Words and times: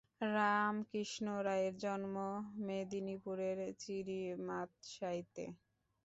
রামকৃষ্ণ 0.31 1.25
রায়ের 1.47 1.75
জন্ম 1.83 2.15
মেদিনীপুরের 2.65 3.57
চিরিমাতসাইতে। 3.81 5.45